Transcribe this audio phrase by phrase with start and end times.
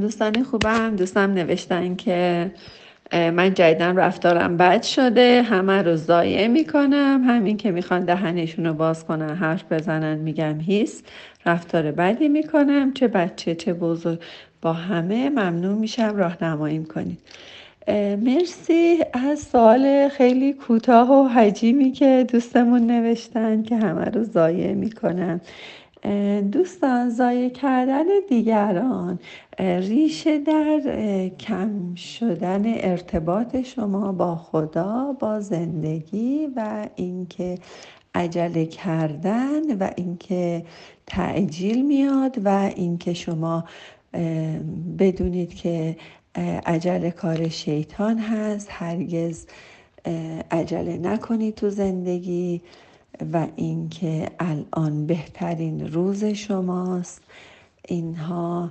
[0.00, 0.96] دوستان خوبم.
[0.96, 2.50] دوستم نوشتن که
[3.12, 5.42] من جدیدن رفتارم بد شده.
[5.42, 7.22] همه رو ضایع می‌کنم.
[7.26, 11.04] همین که می‌خوان دهنشون رو باز کنن حرف بزنن میگم هیست
[11.46, 12.92] رفتار بدی می‌کنم.
[12.92, 14.20] چه بچه چه بزرگ.
[14.62, 16.16] با همه ممنون میشم.
[16.16, 17.18] راهنماییم کنید.
[18.24, 19.04] مرسی.
[19.12, 25.40] از سوال خیلی کوتاه و حجیمی که دوستمون نوشتن که همه رو ضایع می‌کنم
[26.52, 29.18] دوستان ضایع کردن دیگران
[29.58, 30.80] ریشه در
[31.28, 37.58] کم شدن ارتباط شما با خدا با زندگی و اینکه
[38.14, 40.64] عجله کردن و اینکه
[41.06, 43.64] تعجیل میاد و اینکه شما
[44.98, 45.96] بدونید که
[46.66, 48.68] عجله کار شیطان هست.
[48.70, 49.46] هرگز
[50.50, 52.62] عجله نکنید تو زندگی.
[53.32, 57.22] و اینکه الان بهترین روز شماست.
[57.88, 58.70] اینها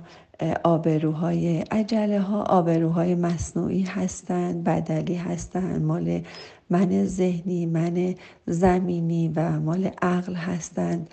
[0.64, 6.22] آبروهای عجله ها آبروهای مصنوعی هستند بدلی هستند مال
[6.70, 8.14] من ذهنی من
[8.46, 11.10] زمینی و مال عقل هستند.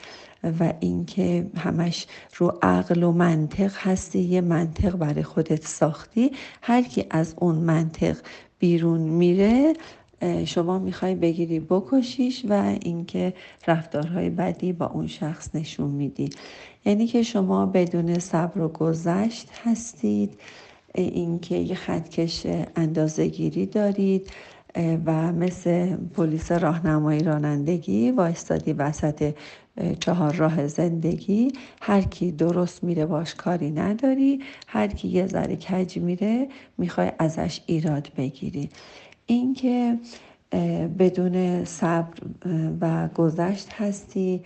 [0.60, 6.32] و اینکه همش رو عقل و منطق هستی یه منطق برای خودت ساختی.
[6.62, 8.18] هر کی از اون منطق
[8.60, 9.74] بیرون میره
[10.46, 13.34] شما می‌خوای بگیری بکشیش و اینکه
[13.68, 16.30] رفتارهای بدی با اون شخص نشون میدی.
[16.86, 20.40] یعنی که شما بدون صبر و گذشت هستید
[20.96, 24.32] اینکه یه خطکش اندازه گیری دارید
[25.06, 29.34] و مثل پلیس راهنمایی رانندگی وایستادی وسط
[30.00, 31.52] چهار راه زندگی
[31.82, 37.62] هر کی درست میره باش کاری نداری هر کی یه ذره کج میره می‌خوای ازش
[37.66, 38.70] ایراد بگیری.
[39.28, 40.00] اینکه
[41.00, 42.18] بدون صبر
[42.82, 44.42] و گذشت هستی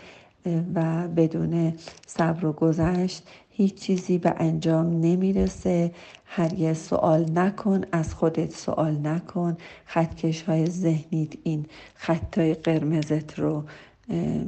[0.76, 1.73] و بدون
[2.08, 5.92] صبر و گذشت هیچ چیزی به انجام نمی‌رسه.
[6.26, 9.58] هرگز سوال نکن از خودت سوال نکن.
[9.86, 13.64] خطکش های ذهنیت این خطای قرمزت رو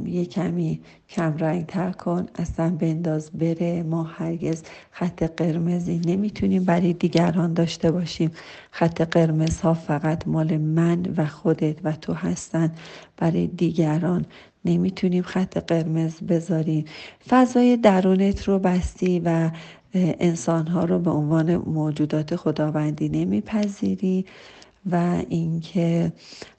[0.06, 6.94] یه کمی کم رنگ تر کن اصلا بنداز بره ما هرگز خط قرمزی نمی‌تونیم برای
[6.94, 8.32] دیگران داشته باشیم.
[8.72, 12.72] خط قرمز ها فقط مال من و خودت و تو هستن.
[13.18, 14.26] برای دیگران
[14.66, 16.86] نمی‌تونیم خط قرمز بذاریم.
[17.30, 19.52] فضای درونت رو بستی و
[19.96, 24.26] انسان ها رو به عنوان موجودات خداوندی نمیپذیری.
[24.92, 26.12] و اینکه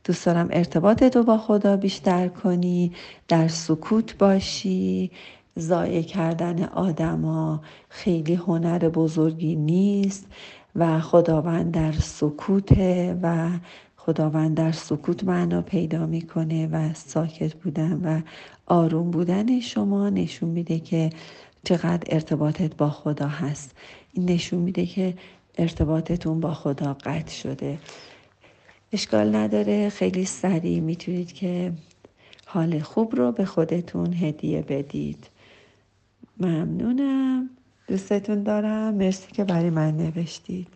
[0.04, 2.92] دوست دارم ارتباطت رو با خدا بیشتر کنی
[3.28, 5.10] در سکوت باشی.
[5.58, 10.26] ضایع کردن آدما خیلی هنر بزرگی نیست
[10.76, 13.50] و خداوند در سکوته و
[13.96, 18.20] خداوند در سکوت معنا پیدا می‌کنه و ساکت بودن و
[18.66, 21.10] آروم بودن شما نشون میده که
[21.64, 23.76] چقدر ارتباطت با خدا هست.
[24.12, 25.14] این نشون میده که
[25.58, 27.78] ارتباطتون با خدا قطع شده.
[28.94, 31.72] اشکال نداره خیلی سریع می‌تونید که
[32.46, 35.26] حال خوب رو به خودتون هدیه بدید.
[36.40, 37.50] ممنونم.
[37.88, 38.94] دوستتون دارم.
[38.94, 40.68] مرسی که برای من نوشتید.